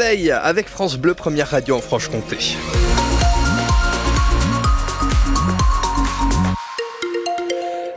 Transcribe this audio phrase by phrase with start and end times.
[0.00, 2.36] avec France Bleu, première radio en Franche-Comté.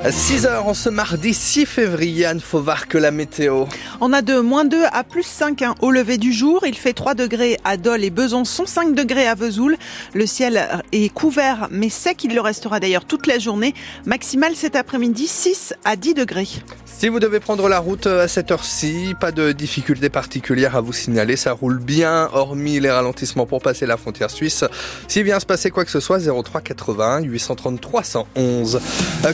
[0.09, 3.65] 6 heures en ce mardi 6 février, Anne voir que la météo.
[3.99, 6.65] On a de moins 2 à plus 5 hein, au lever du jour.
[6.65, 9.77] Il fait 3 degrés à Dole et Besançon, 5 degrés à Vesoul.
[10.13, 12.23] Le ciel est couvert mais sec.
[12.23, 13.73] Il le restera d'ailleurs toute la journée.
[14.05, 16.47] Maximal cet après-midi 6 à 10 degrés.
[16.99, 20.91] Si vous devez prendre la route à cette heure-ci, pas de difficultés particulières à vous
[20.91, 21.37] signaler.
[21.37, 24.65] Ça roule bien, hormis les ralentissements pour passer la frontière suisse.
[25.07, 28.81] S'il vient se passer quoi que ce soit, 03 81 830 311.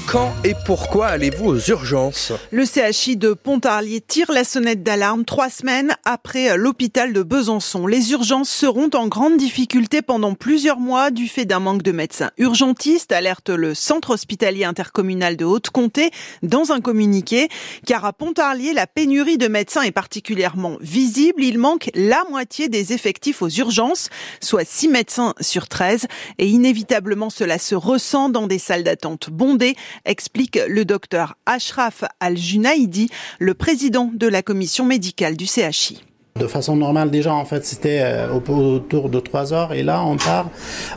[0.05, 2.33] Quand et pourquoi allez-vous aux urgences?
[2.51, 7.87] Le CHI de Pontarlier tire la sonnette d'alarme trois semaines après l'hôpital de Besançon.
[7.87, 12.29] Les urgences seront en grande difficulté pendant plusieurs mois du fait d'un manque de médecins
[12.37, 16.11] urgentistes, alerte le centre hospitalier intercommunal de Haute-Comté
[16.43, 17.49] dans un communiqué
[17.85, 21.43] car à Pontarlier, la pénurie de médecins est particulièrement visible.
[21.43, 24.09] Il manque la moitié des effectifs aux urgences,
[24.41, 29.75] soit 6 médecins sur 13, et inévitablement cela se ressent dans des salles d'attente bondées,
[30.05, 36.01] explique le docteur Ashraf Al-Junaidi, le président de la commission médicale du CHI.
[36.37, 40.17] De façon normale, déjà, en fait, c'était euh, autour de 3 heures et là, on
[40.17, 40.49] part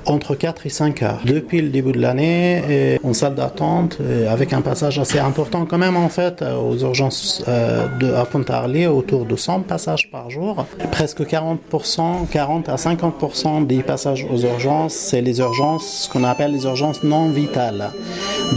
[0.05, 1.21] entre 4 et 5 heures.
[1.25, 5.97] Depuis le début de l'année, en salle d'attente, avec un passage assez important quand même,
[5.97, 10.67] en fait, euh, aux urgences euh, de, à Pontarlier, autour de 100 passages par jour.
[10.91, 16.51] Presque 40%, 40 à 50% des passages aux urgences, c'est les urgences, ce qu'on appelle
[16.51, 17.93] les urgences non vitales.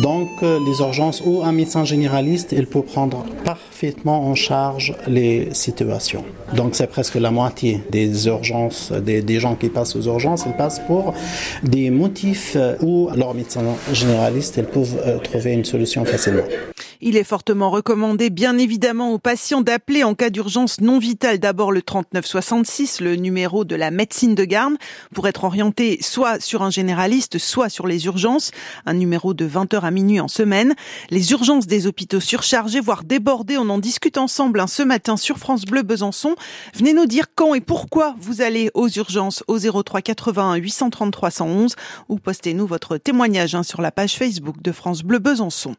[0.02, 6.24] Donc, les urgences où un médecin généraliste, il peut prendre parfaitement en charge les situations.
[6.56, 10.82] Donc, c'est presque la moitié des urgences, des, gens qui passent aux urgences, ils passent
[10.86, 11.14] pour
[11.64, 16.44] des motifs où leurs médecins généralistes ils peuvent euh, trouver une solution facilement.
[17.04, 21.72] Il est fortement recommandé, bien évidemment, aux patients d'appeler en cas d'urgence non vitale d'abord
[21.72, 24.76] le 3966, le numéro de la médecine de garde,
[25.12, 28.52] pour être orienté soit sur un généraliste, soit sur les urgences,
[28.86, 30.76] un numéro de 20h à minuit en semaine.
[31.10, 35.40] Les urgences des hôpitaux surchargés, voire débordés, on en discute ensemble hein, ce matin sur
[35.40, 36.36] France Bleu Besançon.
[36.76, 41.76] Venez nous dire quand et pourquoi vous allez aux urgences au 03 81 833 111
[42.10, 45.76] ou postez-nous votre témoignage hein, sur la page Facebook de France Bleu Besançon.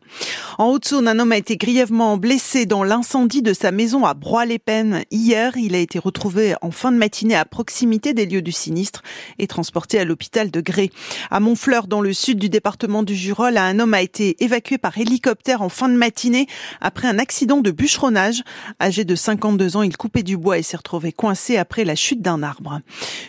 [0.58, 5.04] En Haute-Saône, un homme a été grièvement blessé dans l'incendie de sa maison à Broye-les-Peines.
[5.10, 9.02] Hier, il a été retrouvé en fin de matinée à proximité des lieux du sinistre
[9.38, 10.90] et transporté à l'hôpital de Gré.
[11.30, 14.96] À Montfleur, dans le sud du département du Jura, un homme a été évacué par
[14.96, 16.46] hélicoptère en fin de matinée
[16.80, 18.42] après un accident de bûcheronnage.
[18.80, 22.22] Âgé de 52 ans, il coupait du bois et s'est retrouvé coincé après la chute
[22.22, 22.80] d'un arbre.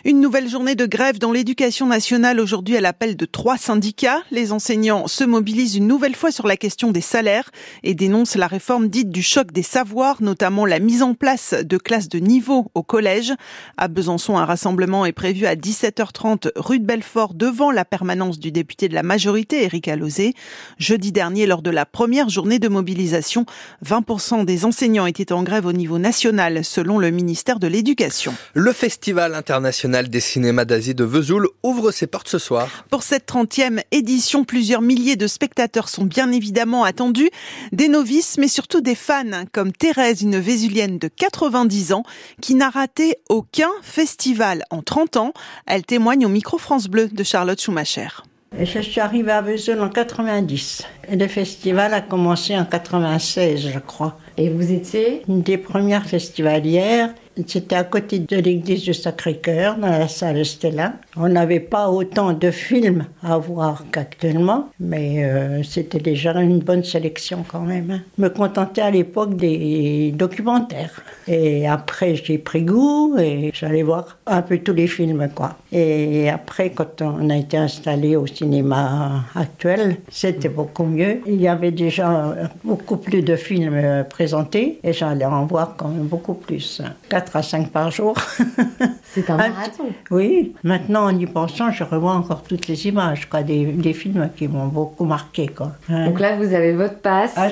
[0.06, 4.22] Une nouvelle journée de grève dans l'éducation nationale aujourd'hui à l'appel de trois syndicats.
[4.30, 7.50] Les enseignants se mobilisent une nouvelle fois sur la question des salaires
[7.82, 11.76] et dénonce la réforme dite du choc des savoirs, notamment la mise en place de
[11.76, 13.32] classes de niveau au collège.
[13.76, 18.52] À Besançon, un rassemblement est prévu à 17h30 rue de Belfort devant la permanence du
[18.52, 20.34] député de la majorité, Éric Alauzet.
[20.78, 23.46] Jeudi dernier, lors de la première journée de mobilisation,
[23.84, 28.34] 20% des enseignants étaient en grève au niveau national, selon le ministère de l'Éducation.
[28.54, 32.68] Le Festival international des cinémas d'Asie de Vesoul ouvre ses portes ce soir.
[32.90, 37.30] Pour cette 30e édition, plusieurs milliers de spectateurs sont bien évidemment attendus
[37.72, 42.04] des novices, mais surtout des fans, comme Thérèse, une Vésulienne de 90 ans,
[42.40, 45.32] qui n'a raté aucun festival en 30 ans.
[45.66, 48.08] Elle témoigne au micro France Bleu de Charlotte Schumacher.
[48.56, 50.86] Je suis arrivée à Vesoul en 90.
[51.10, 54.16] Et le festival a commencé en 96, je crois.
[54.36, 57.12] Et vous étiez Une des premières festivalières.
[57.46, 60.94] C'était à côté de l'église du Sacré-Cœur, dans la salle Stella.
[61.16, 66.84] On n'avait pas autant de films à voir qu'actuellement, mais euh, c'était déjà une bonne
[66.84, 67.90] sélection quand même.
[67.90, 68.00] Hein.
[68.18, 71.02] Me contentais à l'époque des documentaires.
[71.26, 75.56] Et après, j'ai pris goût et j'allais voir un peu tous les films, quoi.
[75.72, 81.20] Et après, quand on a été installé au cinéma actuel, c'était beaucoup mieux.
[81.26, 85.88] Il y avait déjà beaucoup plus de films euh, présentés et j'allais en voir quand
[85.88, 86.80] même beaucoup plus.
[87.24, 88.14] 4 à 5 par jour.
[89.04, 89.86] C'est un marathon.
[90.10, 94.30] Oui, maintenant en y pensant, je revois encore toutes les images, quoi, des, des films
[94.36, 95.48] qui m'ont beaucoup marqué.
[95.48, 95.72] Quoi.
[95.88, 97.32] Donc là, vous avez votre passe.
[97.36, 97.48] Ah,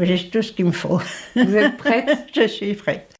[0.00, 1.00] j'ai tout ce qu'il me faut.
[1.36, 3.11] Vous êtes prête Je suis prête.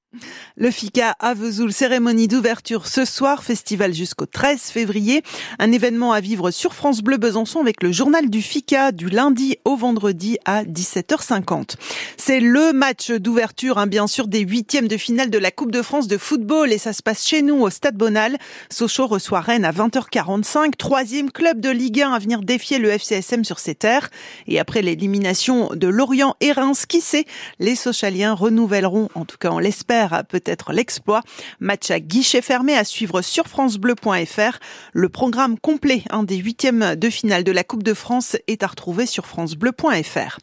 [0.57, 5.23] Le FICA à Vesoul, cérémonie d'ouverture ce soir, festival jusqu'au 13 février.
[5.59, 9.57] Un événement à vivre sur France Bleu Besançon avec le journal du FICA du lundi
[9.65, 11.77] au vendredi à 17h50.
[12.19, 15.81] C'est le match d'ouverture, hein, bien sûr, des huitièmes de finale de la Coupe de
[15.81, 18.37] France de football et ça se passe chez nous au Stade Bonal.
[18.71, 23.45] Sochaux reçoit Rennes à 20h45, troisième club de Ligue 1 à venir défier le FCSM
[23.45, 24.11] sur ses terres.
[24.47, 27.25] Et après l'élimination de Lorient et Reims, qui sait,
[27.59, 31.23] les Sochaliens renouvelleront, en tout cas on l'espère, faire peut-être l'exploit.
[31.61, 34.59] Match à guichet fermé à suivre sur francebleu.fr.
[34.93, 38.67] Le programme complet un des huitièmes de finale de la Coupe de France est à
[38.67, 40.39] retrouver sur francebleu.fr.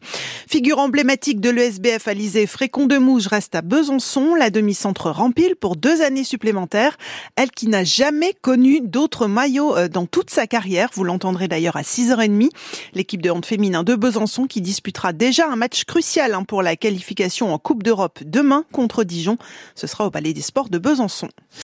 [0.48, 4.34] Figure emblématique de l'ESBF Alizé, Frécon de Mouge reste à Besançon.
[4.34, 6.96] La demi-centre rempile pour deux années supplémentaires.
[7.36, 10.88] Elle qui n'a jamais connu d'autres maillots euh, dans toute sa carrière.
[10.94, 12.48] Vous l'entendrez d'ailleurs à 6h30.
[12.94, 16.76] L'équipe de hand féminin de Besançon qui disputera déjà un match crucial hein, pour la
[16.76, 19.36] qualification en Coupe d'Europe demain contre Dijon.
[19.74, 21.28] Ce sera au Palais des Sports de Besançon.